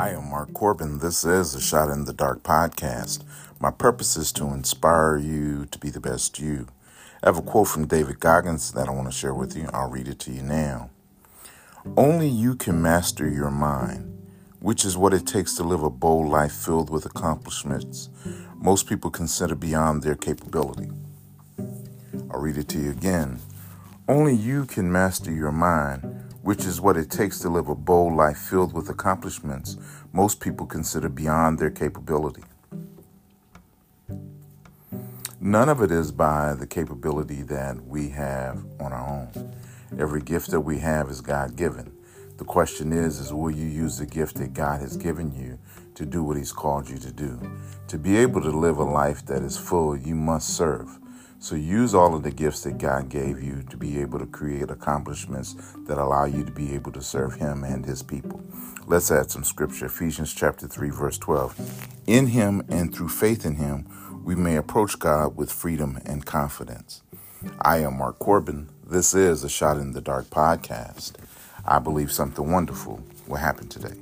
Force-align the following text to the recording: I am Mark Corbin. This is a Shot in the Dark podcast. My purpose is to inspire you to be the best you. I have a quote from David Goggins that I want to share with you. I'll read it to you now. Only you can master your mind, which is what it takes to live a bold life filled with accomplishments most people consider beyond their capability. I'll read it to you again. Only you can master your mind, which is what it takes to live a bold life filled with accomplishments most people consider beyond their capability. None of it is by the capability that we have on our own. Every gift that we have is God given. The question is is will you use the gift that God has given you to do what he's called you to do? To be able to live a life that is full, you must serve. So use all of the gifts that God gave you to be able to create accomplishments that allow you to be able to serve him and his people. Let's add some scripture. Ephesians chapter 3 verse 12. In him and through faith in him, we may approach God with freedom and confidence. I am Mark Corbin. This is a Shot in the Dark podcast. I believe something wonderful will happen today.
I 0.00 0.12
am 0.12 0.30
Mark 0.30 0.54
Corbin. 0.54 1.00
This 1.00 1.26
is 1.26 1.54
a 1.54 1.60
Shot 1.60 1.90
in 1.90 2.06
the 2.06 2.14
Dark 2.14 2.42
podcast. 2.42 3.22
My 3.60 3.70
purpose 3.70 4.16
is 4.16 4.32
to 4.32 4.46
inspire 4.46 5.18
you 5.18 5.66
to 5.66 5.78
be 5.78 5.90
the 5.90 6.00
best 6.00 6.38
you. 6.38 6.68
I 7.22 7.26
have 7.26 7.36
a 7.36 7.42
quote 7.42 7.68
from 7.68 7.86
David 7.86 8.18
Goggins 8.18 8.72
that 8.72 8.88
I 8.88 8.92
want 8.92 9.08
to 9.08 9.12
share 9.12 9.34
with 9.34 9.54
you. 9.54 9.68
I'll 9.74 9.90
read 9.90 10.08
it 10.08 10.18
to 10.20 10.32
you 10.32 10.40
now. 10.40 10.88
Only 11.98 12.28
you 12.28 12.54
can 12.54 12.80
master 12.80 13.28
your 13.28 13.50
mind, 13.50 14.26
which 14.58 14.86
is 14.86 14.96
what 14.96 15.12
it 15.12 15.26
takes 15.26 15.54
to 15.56 15.64
live 15.64 15.82
a 15.82 15.90
bold 15.90 16.30
life 16.30 16.54
filled 16.54 16.88
with 16.88 17.04
accomplishments 17.04 18.08
most 18.56 18.86
people 18.86 19.10
consider 19.10 19.54
beyond 19.54 20.02
their 20.02 20.14
capability. 20.14 20.90
I'll 22.30 22.40
read 22.40 22.56
it 22.56 22.68
to 22.68 22.78
you 22.78 22.90
again. 22.90 23.40
Only 24.08 24.34
you 24.34 24.64
can 24.64 24.90
master 24.90 25.30
your 25.30 25.52
mind, 25.52 26.19
which 26.50 26.64
is 26.64 26.80
what 26.80 26.96
it 26.96 27.08
takes 27.08 27.38
to 27.38 27.48
live 27.48 27.68
a 27.68 27.74
bold 27.76 28.12
life 28.12 28.36
filled 28.36 28.72
with 28.72 28.88
accomplishments 28.88 29.76
most 30.12 30.40
people 30.40 30.66
consider 30.66 31.08
beyond 31.08 31.60
their 31.60 31.70
capability. 31.70 32.42
None 35.40 35.68
of 35.68 35.80
it 35.80 35.92
is 35.92 36.10
by 36.10 36.54
the 36.54 36.66
capability 36.66 37.42
that 37.42 37.80
we 37.86 38.08
have 38.08 38.64
on 38.80 38.92
our 38.92 39.08
own. 39.08 39.54
Every 39.96 40.20
gift 40.20 40.50
that 40.50 40.62
we 40.62 40.80
have 40.80 41.08
is 41.08 41.20
God 41.20 41.54
given. 41.54 41.92
The 42.38 42.44
question 42.44 42.92
is 42.92 43.20
is 43.20 43.32
will 43.32 43.52
you 43.52 43.66
use 43.66 43.98
the 43.98 44.06
gift 44.06 44.34
that 44.38 44.52
God 44.52 44.80
has 44.80 44.96
given 44.96 45.32
you 45.32 45.56
to 45.94 46.04
do 46.04 46.24
what 46.24 46.36
he's 46.36 46.50
called 46.50 46.90
you 46.90 46.98
to 46.98 47.12
do? 47.12 47.38
To 47.86 47.96
be 47.96 48.16
able 48.16 48.40
to 48.40 48.50
live 48.50 48.78
a 48.78 48.82
life 48.82 49.24
that 49.26 49.42
is 49.42 49.56
full, 49.56 49.96
you 49.96 50.16
must 50.16 50.56
serve. 50.56 50.98
So 51.42 51.54
use 51.54 51.94
all 51.94 52.14
of 52.14 52.22
the 52.22 52.30
gifts 52.30 52.64
that 52.64 52.76
God 52.76 53.08
gave 53.08 53.42
you 53.42 53.62
to 53.70 53.76
be 53.78 53.98
able 54.02 54.18
to 54.18 54.26
create 54.26 54.70
accomplishments 54.70 55.56
that 55.86 55.96
allow 55.96 56.26
you 56.26 56.44
to 56.44 56.52
be 56.52 56.74
able 56.74 56.92
to 56.92 57.00
serve 57.00 57.34
him 57.34 57.64
and 57.64 57.84
his 57.84 58.02
people. 58.02 58.42
Let's 58.86 59.10
add 59.10 59.30
some 59.30 59.44
scripture. 59.44 59.86
Ephesians 59.86 60.34
chapter 60.34 60.68
3 60.68 60.90
verse 60.90 61.16
12. 61.16 61.88
In 62.06 62.26
him 62.26 62.62
and 62.68 62.94
through 62.94 63.08
faith 63.08 63.46
in 63.46 63.54
him, 63.54 63.86
we 64.22 64.34
may 64.34 64.56
approach 64.56 64.98
God 64.98 65.34
with 65.34 65.50
freedom 65.50 65.98
and 66.04 66.26
confidence. 66.26 67.02
I 67.62 67.78
am 67.78 67.96
Mark 67.96 68.18
Corbin. 68.18 68.68
This 68.86 69.14
is 69.14 69.42
a 69.42 69.48
Shot 69.48 69.78
in 69.78 69.92
the 69.92 70.02
Dark 70.02 70.26
podcast. 70.26 71.14
I 71.64 71.78
believe 71.78 72.12
something 72.12 72.52
wonderful 72.52 73.02
will 73.26 73.36
happen 73.36 73.66
today. 73.68 73.96